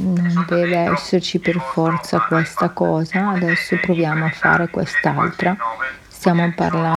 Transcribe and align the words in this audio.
non 0.00 0.44
deve 0.48 0.76
esserci 0.76 1.38
per 1.38 1.60
forza 1.60 2.20
questa 2.20 2.70
cosa, 2.70 3.30
adesso 3.30 3.76
proviamo 3.80 4.24
a 4.24 4.30
fare 4.30 4.68
quest'altra. 4.68 5.56
Stiamo 6.08 6.52
parlando 6.54 6.88